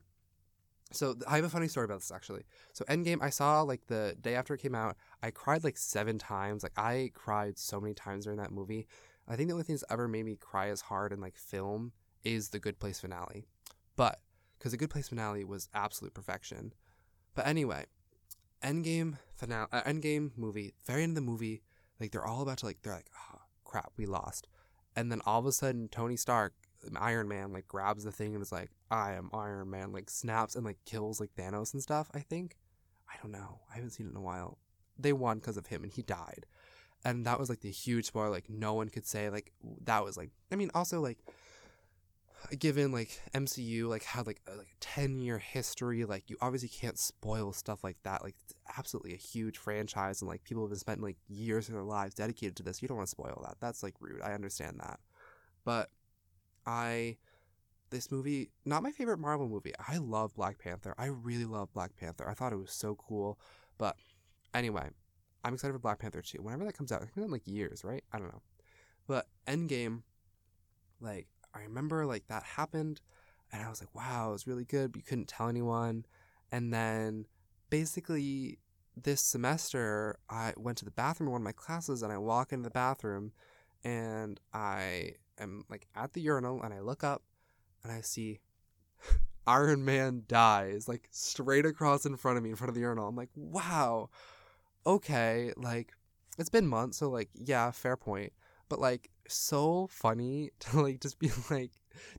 [0.92, 2.44] so I have a funny story about this actually.
[2.74, 4.96] So Endgame, I saw like the day after it came out.
[5.22, 6.64] I cried like seven times.
[6.64, 8.88] Like I cried so many times during that movie.
[9.28, 11.92] I think the only thing that's ever made me cry as hard in like film
[12.24, 13.46] is the Good Place finale.
[13.96, 14.22] But
[14.58, 16.74] because the Good Place finale was absolute perfection.
[17.36, 17.86] But anyway,
[18.64, 20.74] Endgame finale, uh, Endgame movie.
[20.86, 21.62] Very end of the movie,
[22.00, 24.48] like they're all about to like they're like, oh crap, we lost,
[24.96, 26.54] and then all of a sudden Tony Stark
[26.98, 30.56] Iron Man like grabs the thing and is like, I am Iron Man, like snaps
[30.56, 32.58] and like kills like Thanos and stuff, I think.
[33.10, 33.60] I don't know.
[33.72, 34.58] I haven't seen it in a while.
[35.00, 36.46] They won because of him and he died.
[37.06, 38.30] And that was like the huge spoiler.
[38.30, 39.52] Like no one could say like
[39.84, 41.20] that was like I mean also like
[42.58, 46.70] given like MCU like had like a, like a 10 year history like you obviously
[46.70, 50.70] can't spoil stuff like that like it's absolutely a huge franchise and like people have
[50.70, 53.42] been spending like years of their lives dedicated to this you don't want to spoil
[53.46, 55.00] that that's like rude I understand that
[55.66, 55.90] but
[56.68, 57.18] I
[57.90, 59.74] this movie not my favorite Marvel movie.
[59.88, 60.94] I love Black Panther.
[60.98, 62.30] I really love Black Panther.
[62.30, 63.40] I thought it was so cool.
[63.78, 63.96] But
[64.54, 64.90] anyway,
[65.44, 66.40] I'm excited for Black Panther 2.
[66.42, 68.04] Whenever that comes out, it's been like years, right?
[68.12, 68.42] I don't know.
[69.08, 70.02] But Endgame,
[71.00, 73.02] like I remember like that happened
[73.52, 76.06] and I was like, wow, it was really good, but you couldn't tell anyone.
[76.52, 77.26] And then
[77.70, 78.60] basically
[79.02, 82.52] this semester I went to the bathroom in one of my classes and I walk
[82.52, 83.32] into the bathroom
[83.84, 87.24] and I am like at the urinal and I look up
[87.84, 88.40] and I see
[89.48, 93.08] Iron Man dies, like straight across in front of me, in front of the urinal.
[93.08, 94.10] I'm like, wow,
[94.86, 95.94] okay, like
[96.38, 98.34] it's been months, so like, yeah, fair point.
[98.70, 101.72] But like, so funny to like just be like,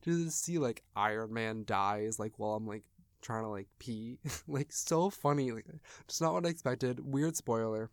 [0.02, 2.84] to just see like Iron Man dies, like while I'm like
[3.20, 5.66] trying to like pee, like so funny, like
[6.06, 7.00] just not what I expected.
[7.00, 7.90] Weird spoiler.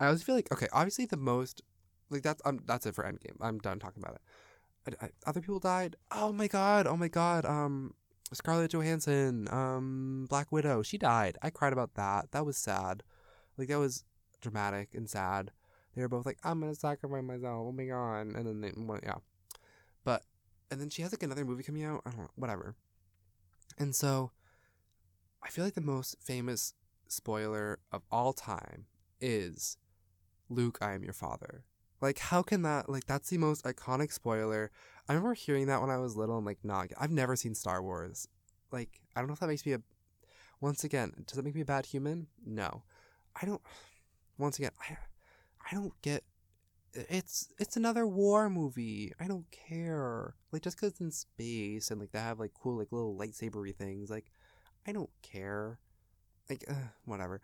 [0.00, 1.62] I always feel like okay, obviously the most
[2.10, 3.36] like that's um that's it for Endgame.
[3.40, 4.96] I'm done talking about it.
[5.00, 5.96] I, I, other people died.
[6.10, 6.86] Oh my god!
[6.86, 7.44] Oh my god!
[7.44, 7.94] Um,
[8.32, 11.38] Scarlett Johansson, um, Black Widow, she died.
[11.42, 12.32] I cried about that.
[12.32, 13.02] That was sad.
[13.56, 14.04] Like that was
[14.40, 15.52] dramatic and sad.
[15.94, 18.34] They were both like, "I'm gonna sacrifice myself." Oh my god!
[18.34, 19.16] And then they, well, yeah,
[20.04, 20.22] but
[20.70, 22.02] and then she has like another movie coming out.
[22.06, 22.76] I don't know, whatever.
[23.78, 24.30] And so,
[25.42, 26.74] I feel like the most famous
[27.08, 28.86] spoiler of all time
[29.20, 29.78] is
[30.48, 31.64] Luke, I am your father.
[32.00, 34.70] Like, how can that, like, that's the most iconic spoiler.
[35.08, 37.82] I remember hearing that when I was little and, like, not, I've never seen Star
[37.82, 38.28] Wars.
[38.70, 39.80] Like, I don't know if that makes me a,
[40.60, 42.26] once again, does that make me a bad human?
[42.44, 42.82] No.
[43.40, 43.62] I don't,
[44.38, 44.96] once again, I,
[45.70, 46.24] I don't get,
[46.92, 49.12] it's, it's another war movie.
[49.20, 50.34] I don't care.
[50.52, 53.74] Like, just because it's in space and, like, they have, like, cool, like, little lightsabery
[53.74, 54.30] things, like,
[54.86, 55.78] I don't care.
[56.50, 56.74] Like, uh,
[57.06, 57.40] whatever.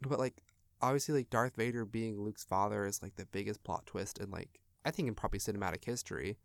[0.00, 0.42] But, like,
[0.82, 4.60] obviously like Darth Vader being Luke's father is like the biggest plot twist in like
[4.84, 6.38] I think in probably cinematic history.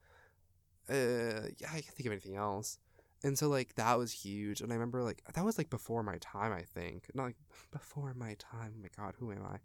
[0.89, 2.80] Uh, yeah, I can't think of anything else.
[3.23, 6.17] And so like that was huge, and I remember like that was like before my
[6.19, 6.54] time.
[6.54, 7.36] I think not like
[7.71, 8.73] before my time.
[8.78, 9.58] Oh my God, who am I?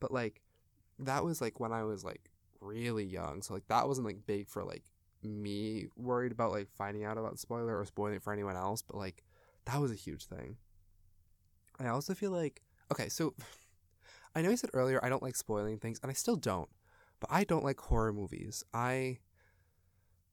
[0.00, 0.40] But like
[0.98, 3.42] that was like when I was like really young.
[3.42, 4.84] So like that wasn't like big for like
[5.22, 8.80] me worried about like finding out about spoiler or spoiling it for anyone else.
[8.80, 9.22] But like
[9.66, 10.56] that was a huge thing.
[11.78, 13.34] I also feel like okay, so
[14.34, 16.68] I know I said earlier I don't like spoiling things, and I still don't.
[17.20, 18.64] But I don't like horror movies.
[18.72, 19.18] I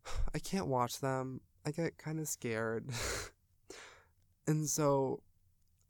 [0.34, 1.42] I can't watch them.
[1.66, 2.90] I get kind of scared.
[4.48, 5.22] and so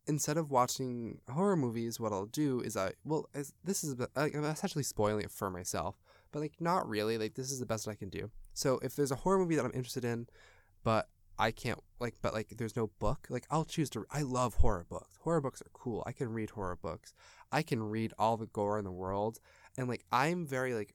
[0.08, 3.30] instead of watching horror movies, what I'll do is I well,
[3.64, 7.18] this is I'm essentially spoiling it for myself, but like not really.
[7.18, 8.30] Like this is the best I can do.
[8.54, 10.28] So if there's a horror movie that I'm interested in,
[10.84, 11.08] but
[11.42, 13.26] I can't like, but like, there's no book.
[13.32, 14.06] Like, I'll choose to.
[14.12, 15.18] I love horror books.
[15.22, 16.04] Horror books are cool.
[16.06, 17.16] I can read horror books.
[17.52, 19.40] I can read all the gore in the world,
[19.76, 20.94] and like, I'm very like,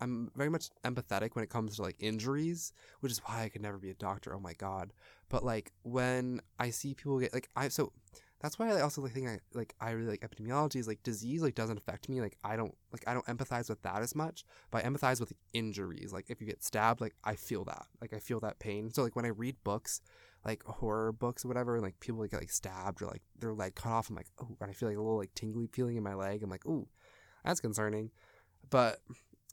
[0.00, 3.60] I'm very much empathetic when it comes to like injuries, which is why I could
[3.60, 4.32] never be a doctor.
[4.32, 4.92] Oh my god!
[5.28, 7.92] But like, when I see people get like, I so
[8.42, 11.54] that's why I also think I like I really like epidemiology is like disease like
[11.54, 14.84] doesn't affect me like I don't like I don't empathize with that as much but
[14.84, 18.18] I empathize with injuries like if you get stabbed like I feel that like I
[18.18, 18.90] feel that pain.
[18.92, 20.00] So like when I read books
[20.44, 23.54] like horror books or whatever and like people like, get like stabbed or like their
[23.54, 25.96] leg cut off I'm like oh and I feel like a little like tingly feeling
[25.96, 26.88] in my leg I'm like oh
[27.44, 28.10] that's concerning.
[28.70, 28.98] But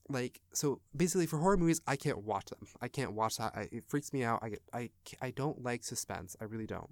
[0.10, 2.67] like so basically for horror movies I can't watch them.
[2.82, 4.89] I can't watch that I, it freaks me out I get I
[5.21, 6.89] I don't like suspense I really don't.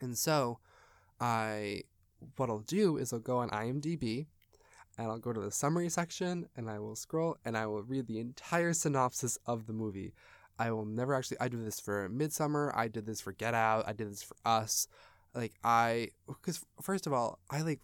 [0.00, 0.60] And so
[1.24, 1.84] I
[2.36, 4.26] what I'll do is I'll go on IMDb
[4.98, 8.06] and I'll go to the summary section and I will scroll and I will read
[8.06, 10.12] the entire synopsis of the movie.
[10.58, 13.88] I will never actually I do this for Midsommar, I did this for Get Out,
[13.88, 14.86] I did this for Us.
[15.34, 16.10] Like I
[16.42, 17.80] cuz first of all, I like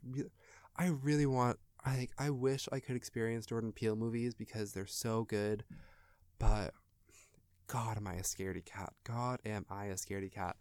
[0.77, 4.87] I really want I like I wish I could experience Jordan Peele movies because they're
[4.87, 5.65] so good.
[6.39, 6.75] But
[7.69, 8.93] God am I a scaredy cat.
[9.05, 10.57] God am I a scaredy cat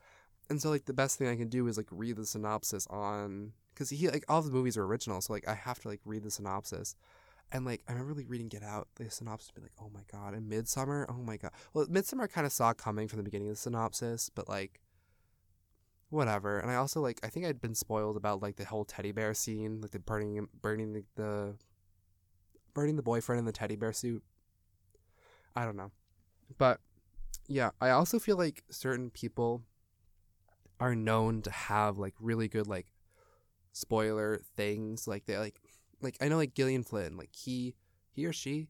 [0.50, 3.54] and so like the best thing I can do is like read the synopsis on
[3.74, 6.24] because he like all the movies are original, so like I have to like read
[6.24, 6.96] the synopsis.
[7.52, 10.34] And like I remember like reading Get Out, the synopsis be like, oh my god,
[10.34, 11.52] and Midsommar, oh my god.
[11.74, 14.82] Well, Midsommar I kind of saw coming from the beginning of the synopsis, but like
[16.10, 16.60] whatever.
[16.60, 19.34] And I also like I think I'd been spoiled about like the whole teddy bear
[19.34, 21.56] scene, like the burning burning the, the
[22.74, 24.24] burning the boyfriend in the teddy bear suit.
[25.56, 25.92] I don't know,
[26.58, 26.80] but
[27.48, 29.64] yeah, I also feel like certain people
[30.80, 32.88] are known to have like really good like
[33.72, 35.60] spoiler things like they like
[36.02, 37.76] like I know like Gillian Flynn like he
[38.12, 38.70] he or she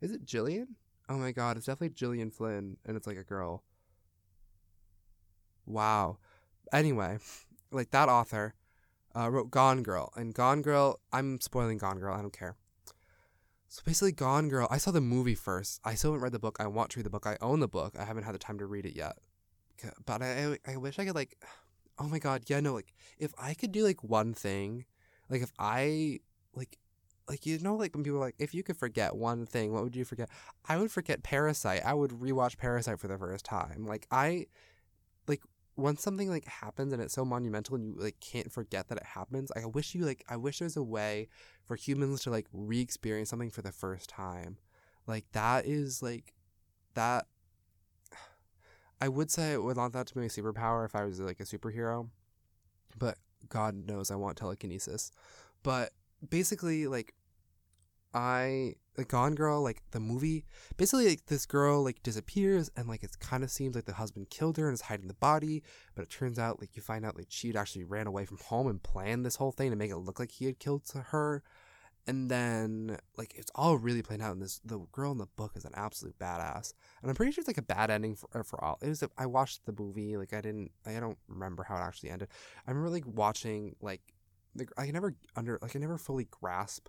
[0.00, 0.76] is it Gillian?
[1.08, 3.62] Oh my god, it's definitely Gillian Flynn and it's like a girl.
[5.64, 6.18] Wow.
[6.72, 7.18] Anyway,
[7.70, 8.54] like that author
[9.16, 12.56] uh, wrote Gone Girl and Gone Girl I'm spoiling Gone Girl, I don't care.
[13.68, 14.68] So basically, Gone Girl.
[14.70, 15.80] I saw the movie first.
[15.84, 16.58] I still haven't read the book.
[16.60, 17.26] I want to read the book.
[17.26, 17.94] I own the book.
[17.98, 19.16] I haven't had the time to read it yet
[20.04, 21.36] but I, I wish I could like
[21.98, 24.84] oh my god yeah no like if i could do like one thing
[25.30, 26.20] like if i
[26.54, 26.76] like
[27.28, 29.82] like you know like when people are like if you could forget one thing what
[29.82, 30.28] would you forget?
[30.68, 34.46] I would forget parasite i would rewatch parasite for the first time like i
[35.26, 35.40] like
[35.76, 39.04] once something like happens and it's so monumental and you like can't forget that it
[39.04, 41.28] happens i wish you like i wish there's a way
[41.64, 44.58] for humans to like re-experience something for the first time
[45.06, 46.32] like that is like
[46.94, 47.26] that
[49.00, 51.40] I would say I would want that to be my superpower if I was like
[51.40, 52.08] a superhero,
[52.98, 55.10] but God knows I want telekinesis.
[55.62, 55.92] But
[56.28, 57.14] basically, like,
[58.14, 60.46] I like Gone Girl, like the movie.
[60.78, 64.30] Basically, like this girl like disappears, and like it kind of seems like the husband
[64.30, 65.62] killed her and is hiding the body.
[65.94, 68.38] But it turns out, like you find out, like she had actually ran away from
[68.38, 71.42] home and planned this whole thing to make it look like he had killed her.
[72.08, 74.32] And then like it's all really playing out.
[74.32, 76.72] And this the girl in the book is an absolute badass.
[77.02, 78.78] And I'm pretty sure it's like a bad ending for uh, for all.
[78.80, 79.02] It was.
[79.02, 80.16] A, I watched the movie.
[80.16, 80.70] Like I didn't.
[80.86, 82.28] I don't remember how it actually ended.
[82.66, 84.02] I remember like watching like
[84.54, 84.66] the.
[84.78, 86.88] I never under like I never fully grasp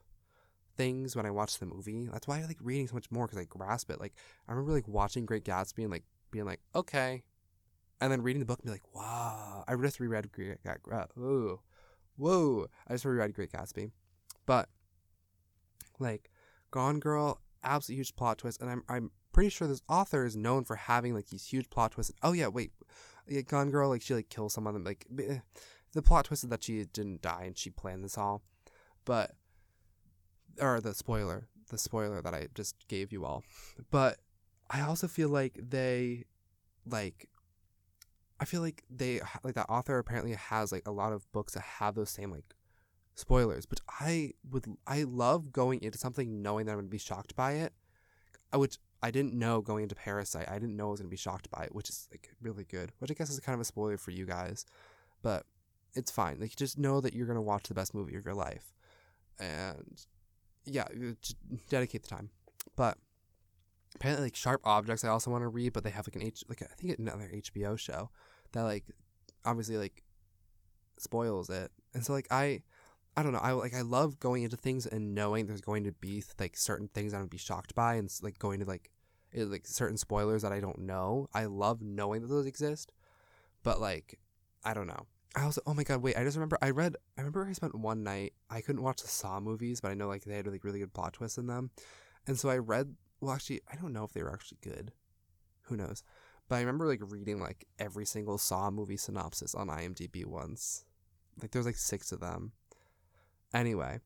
[0.77, 2.07] things when I watch the movie.
[2.11, 3.99] That's why I like reading so much more because I grasp it.
[3.99, 4.13] Like
[4.47, 7.23] I remember like watching Great Gatsby and like being like, okay,
[7.99, 9.63] and then reading the book and be like, wow.
[9.67, 10.93] I just reread Great Gatsby.
[10.93, 11.57] Uh,
[12.15, 12.67] whoa.
[12.87, 13.91] I just reread Great Gatsby,
[14.45, 14.69] but
[15.99, 16.29] like
[16.71, 20.63] Gone Girl, absolute huge plot twist, and I'm I'm pretty sure this author is known
[20.63, 22.13] for having like these huge plot twists.
[22.23, 22.71] Oh yeah, wait,
[23.27, 24.83] yeah, Gone Girl, like she like kills someone.
[24.83, 25.39] Like eh,
[25.93, 28.41] the plot twist is that she didn't die and she planned this all,
[29.05, 29.35] but
[30.59, 33.43] or the spoiler, the spoiler that I just gave you all.
[33.91, 34.17] But
[34.69, 36.25] I also feel like they
[36.85, 37.29] like
[38.39, 41.63] I feel like they like that author apparently has like a lot of books that
[41.63, 42.45] have those same like
[43.17, 46.99] spoilers, but I would I love going into something knowing that I'm going to be
[46.99, 47.73] shocked by it,
[48.53, 50.47] uh, which I didn't know going into Parasite.
[50.47, 52.63] I didn't know I was going to be shocked by it, which is like really
[52.63, 52.91] good.
[52.99, 54.65] Which I guess is kind of a spoiler for you guys,
[55.23, 55.45] but
[55.93, 56.39] it's fine.
[56.39, 58.73] Like just know that you're going to watch the best movie of your life.
[59.39, 60.05] And
[60.65, 60.85] yeah,
[61.69, 62.29] dedicate the time.
[62.75, 62.97] But
[63.95, 66.43] apparently, like Sharp Objects, I also want to read, but they have like an H,
[66.47, 68.11] like I think another HBO show
[68.51, 68.85] that like
[69.43, 70.03] obviously like
[70.99, 72.61] spoils it, and so like I.
[73.17, 73.39] I don't know.
[73.39, 76.87] I like I love going into things and knowing there's going to be like certain
[76.87, 78.91] things I'm gonna be shocked by and like going to like
[79.31, 81.27] it, like certain spoilers that I don't know.
[81.33, 82.93] I love knowing that those exist,
[83.63, 84.19] but like
[84.63, 85.07] I don't know.
[85.35, 87.73] I also oh my god wait I just remember I read I remember I spent
[87.73, 90.63] one night I couldn't watch the Saw movies but I know like they had like
[90.63, 91.71] really good plot twists in them,
[92.27, 94.91] and so I read well actually I don't know if they were actually good,
[95.63, 96.03] who knows,
[96.47, 100.85] but I remember like reading like every single Saw movie synopsis on IMDb once,
[101.41, 102.51] like there's like six of them.
[103.53, 103.99] Anyway,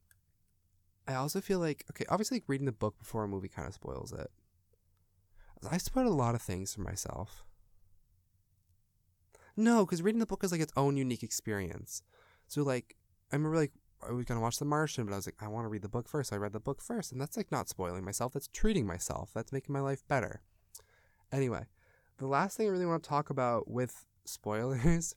[1.07, 3.73] I also feel like okay obviously like reading the book before a movie kind of
[3.73, 4.29] spoils it.
[5.69, 7.43] I spoiled a lot of things for myself.
[9.55, 12.01] No, because reading the book is like its own unique experience.
[12.47, 12.95] So like
[13.31, 13.71] I remember like
[14.07, 15.89] I was gonna watch The Martian, but I was like, I want to read the
[15.89, 16.29] book first.
[16.29, 18.33] So I read the book first, and that's like not spoiling myself.
[18.33, 19.31] That's treating myself.
[19.33, 20.41] That's making my life better.
[21.31, 21.65] Anyway,
[22.17, 25.15] the last thing I really want to talk about with spoilers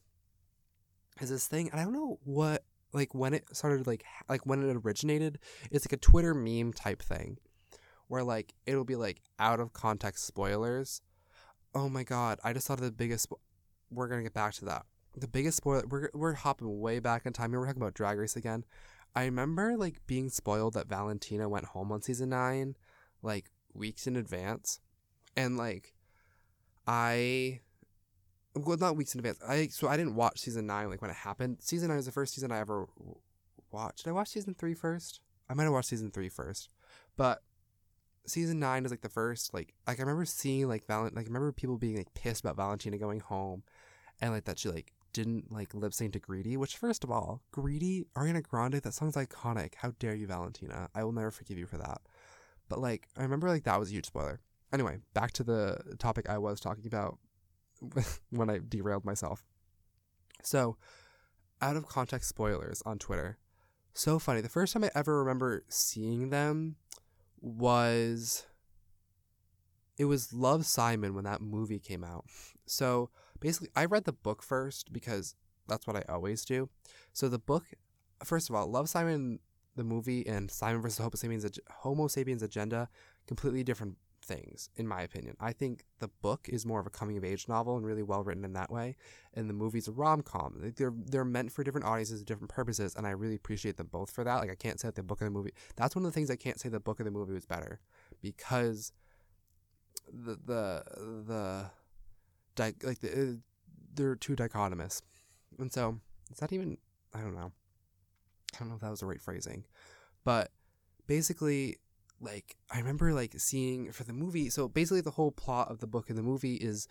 [1.20, 4.62] is this thing, and I don't know what like when it started like like when
[4.62, 5.38] it originated.
[5.70, 7.38] It's like a Twitter meme type thing,
[8.09, 11.02] where like it'll be like out of context spoilers.
[11.74, 12.38] Oh my god!
[12.44, 13.26] I just thought of the biggest
[13.90, 14.87] we're gonna get back to that.
[15.16, 17.52] The biggest spoiler we're we're hopping way back in time.
[17.52, 18.64] We're talking about Drag Race again.
[19.14, 22.76] I remember like being spoiled that Valentina went home on season nine,
[23.22, 24.80] like weeks in advance,
[25.37, 25.94] and like
[26.87, 27.61] I
[28.54, 29.38] well not weeks in advance.
[29.46, 31.58] I so I didn't watch season nine like when it happened.
[31.60, 32.86] Season nine was the first season I ever
[33.70, 34.04] watched.
[34.04, 35.20] Did I watch season three first?
[35.48, 36.68] I might have watched season three first,
[37.16, 37.42] but
[38.26, 41.28] season nine is like the first like like I remember seeing like Valent like I
[41.28, 43.62] remember people being like pissed about Valentina going home
[44.20, 47.40] and like that she like didn't like lip sync to Greedy, which first of all,
[47.52, 49.76] Greedy, Ariana Grande, that song's iconic.
[49.76, 50.90] How dare you, Valentina?
[50.94, 52.02] I will never forgive you for that.
[52.68, 54.40] But like, I remember like that was a huge spoiler.
[54.72, 57.18] Anyway, back to the topic I was talking about
[58.30, 59.44] when I derailed myself.
[60.42, 60.76] So,
[61.60, 63.38] out of context spoilers on Twitter.
[63.92, 64.40] So funny.
[64.40, 66.76] The first time I ever remember seeing them
[67.40, 68.44] was
[69.96, 72.24] it was Love Simon when that movie came out.
[72.66, 75.36] So basically, I read the book first because
[75.68, 76.68] that's what I always do.
[77.12, 77.64] So the book,
[78.24, 79.38] first of all, Love Simon,
[79.76, 82.88] the movie, and Simon versus Homo Sapiens, Homo Sapiens Agenda,
[83.26, 85.37] completely different things, in my opinion.
[85.38, 88.24] I think the book is more of a coming of age novel and really well
[88.24, 88.96] written in that way,
[89.34, 90.72] and the movie's a rom com.
[90.77, 94.25] They're they're meant for different audiences, different purposes, and I really appreciate them both for
[94.25, 94.37] that.
[94.37, 95.52] Like I can't say that the book and the movie.
[95.77, 97.81] That's one of the things I can't say the book and the movie was better,
[98.22, 98.92] because
[100.12, 100.83] the the
[101.27, 101.70] the
[102.54, 103.37] di- like the, uh,
[103.94, 105.02] they're too dichotomous,
[105.58, 106.00] and so
[106.33, 106.79] is that even
[107.14, 107.52] I don't know.
[108.54, 109.64] I don't know if that was the right phrasing,
[110.25, 110.50] but
[111.06, 111.79] basically,
[112.25, 114.50] like I remember like seeing for the movie.
[114.50, 116.88] So basically, the whole plot of the book and the movie is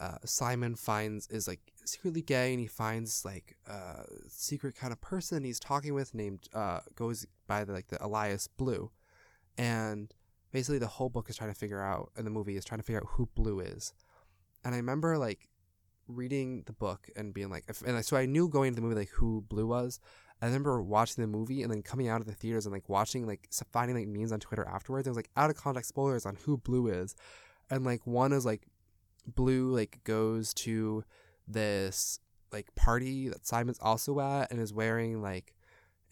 [0.00, 5.00] uh, Simon finds is like secretly gay, and he finds like a secret kind of
[5.00, 8.90] person he's talking with named uh, goes by the like the Elias Blue,
[9.56, 10.14] and
[10.52, 12.84] basically the whole book is trying to figure out, and the movie is trying to
[12.84, 13.92] figure out who Blue is
[14.64, 15.48] And I remember like
[16.06, 19.10] reading the book and being like, and so I knew going to the movie like
[19.10, 20.00] who Blue was.
[20.40, 23.26] I remember watching the movie and then coming out of the theaters and like watching
[23.26, 25.06] like finding like memes on Twitter afterwards.
[25.06, 27.16] It was like out of context spoilers on who Blue is,
[27.70, 28.66] and like one is like
[29.26, 31.04] Blue like goes to
[31.46, 32.20] this
[32.52, 35.54] like party that Simon's also at and is wearing like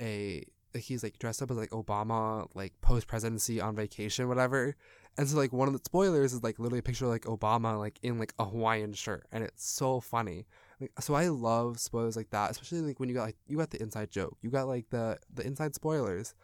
[0.00, 4.76] a he's like dressed up as like Obama like post presidency on vacation whatever.
[5.16, 7.78] And so like one of the spoilers is like literally a picture of like Obama
[7.78, 9.26] like in like a Hawaiian shirt.
[9.32, 10.46] And it's so funny
[10.80, 13.70] like, so I love spoilers like that especially like when you got like you got
[13.70, 14.36] the inside joke.
[14.42, 16.34] You got like the the inside spoilers.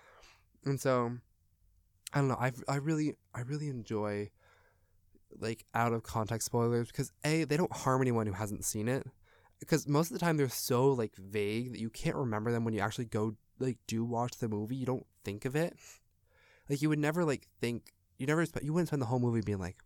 [0.64, 1.12] And so
[2.12, 2.38] I don't know.
[2.38, 4.30] I I really I really enjoy
[5.38, 9.06] like out of context spoilers because a they don't harm anyone who hasn't seen it.
[9.60, 12.74] Because most of the time they're so like vague that you can't remember them when
[12.74, 14.76] you actually go like do watch the movie.
[14.76, 15.76] You don't think of it.
[16.68, 19.58] Like you would never like think you never you wouldn't spend the whole movie being
[19.58, 19.76] like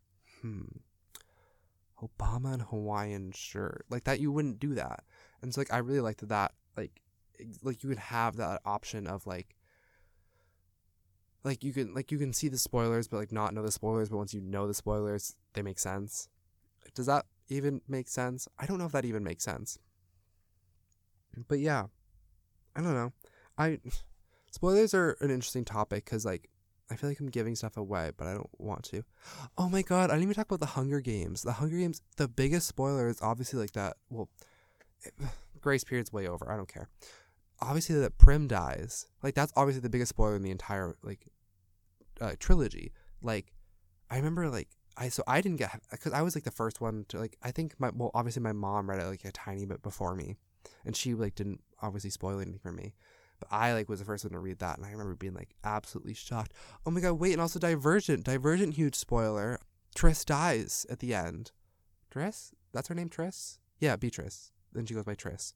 [0.40, 0.62] hmm
[2.02, 5.04] obama and hawaiian shirt like that you wouldn't do that.
[5.42, 7.00] And so like i really liked that, like
[7.62, 9.56] like you could have that option of like
[11.44, 14.08] like you can like you can see the spoilers but like not know the spoilers
[14.08, 16.28] but once you know the spoilers they make sense.
[16.94, 18.48] Does that even make sense?
[18.58, 19.78] I don't know if that even makes sense.
[21.48, 21.86] But yeah.
[22.74, 23.12] I don't know.
[23.56, 23.78] I
[24.50, 26.48] spoilers are an interesting topic because like
[26.90, 29.02] i feel like i'm giving stuff away but i don't want to.
[29.58, 31.42] Oh my god i didn't even talk about the hunger games.
[31.42, 34.28] The hunger games the biggest spoiler is obviously like that well
[35.02, 35.14] it,
[35.60, 36.88] grace period's way over i don't care.
[37.60, 39.06] Obviously that prim dies.
[39.22, 41.26] Like that's obviously the biggest spoiler in the entire like
[42.20, 42.92] uh, trilogy.
[43.22, 43.52] Like,
[44.10, 47.04] I remember like I so I didn't get because I was like the first one
[47.08, 49.82] to like I think my well obviously my mom read it like a tiny bit
[49.82, 50.36] before me,
[50.84, 52.94] and she like didn't obviously spoil anything for me.
[53.38, 55.54] But I like was the first one to read that, and I remember being like
[55.64, 56.52] absolutely shocked.
[56.84, 57.14] Oh my god!
[57.14, 58.24] Wait, and also Divergent.
[58.24, 59.58] Divergent, huge spoiler.
[59.94, 61.52] Tris dies at the end.
[62.10, 62.52] Tris?
[62.72, 63.58] That's her name, Tris?
[63.78, 64.52] Yeah, Beatrice.
[64.72, 65.54] Then she goes by Tris.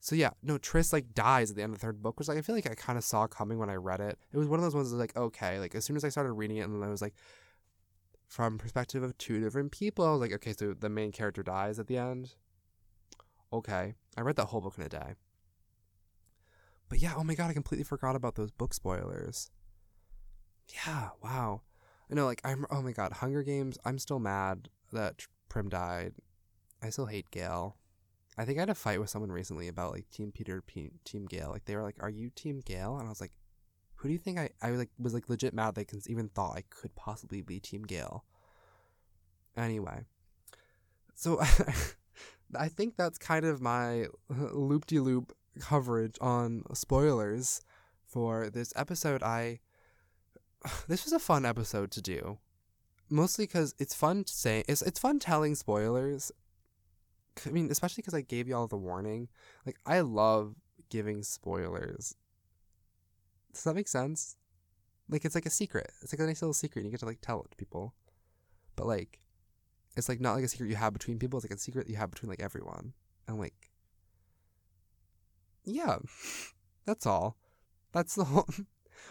[0.00, 2.38] So yeah, no, Tris like dies at the end of the third book, which like
[2.38, 4.18] I feel like I kind of saw coming when I read it.
[4.32, 6.10] It was one of those ones that was like okay, like as soon as I
[6.10, 7.14] started reading it, and then I was like,
[8.28, 11.78] from perspective of two different people, I was like, okay, so the main character dies
[11.78, 12.34] at the end.
[13.52, 15.14] Okay, I read that whole book in a day.
[16.88, 19.50] But yeah, oh my god, I completely forgot about those book spoilers.
[20.72, 21.62] Yeah, wow.
[22.10, 22.66] I know, like I'm.
[22.70, 23.78] Oh my god, Hunger Games.
[23.84, 26.14] I'm still mad that Prim died.
[26.82, 27.76] I still hate Gale.
[28.38, 31.26] I think I had a fight with someone recently about like Team Peeta, P- Team
[31.26, 31.50] Gale.
[31.50, 33.32] Like they were like, "Are you Team Gale?" And I was like,
[33.96, 36.62] "Who do you think I?" I like was like legit mad they even thought I
[36.68, 38.24] could possibly be Team Gale.
[39.56, 40.04] Anyway,
[41.14, 41.40] so
[42.54, 47.60] I think that's kind of my loop de loop coverage on spoilers
[48.06, 49.22] for this episode.
[49.22, 49.60] I
[50.88, 52.38] this was a fun episode to do,
[53.10, 56.32] mostly because it's fun to say it's it's fun telling spoilers
[57.44, 59.28] I mean, especially because I gave you all the warning.
[59.66, 60.54] Like, I love
[60.88, 62.14] giving spoilers.
[63.52, 64.36] Does that make sense?
[65.08, 65.90] Like, it's like a secret.
[66.02, 66.82] It's like a nice little secret.
[66.82, 67.94] And You get to like tell it to people,
[68.74, 69.18] but like,
[69.96, 71.38] it's like not like a secret you have between people.
[71.38, 72.92] It's like a secret you have between like everyone.
[73.28, 73.70] And like,
[75.66, 75.96] yeah,
[76.86, 77.36] that's all.
[77.92, 78.48] That's the whole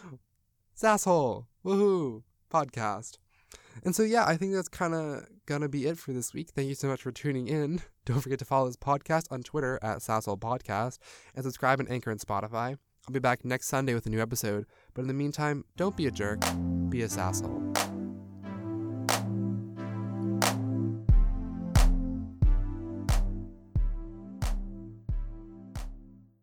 [0.76, 3.18] Sasshole Woohoo podcast.
[3.84, 6.50] And so, yeah, I think that's kind of going to be it for this week.
[6.50, 7.82] Thank you so much for tuning in.
[8.06, 10.98] Don't forget to follow this podcast on Twitter at Sasshole Podcast
[11.34, 12.78] and subscribe on Anchor and Spotify.
[13.08, 14.66] I'll be back next Sunday with a new episode.
[14.94, 16.40] But in the meantime, don't be a jerk,
[16.88, 17.85] be a sasshole.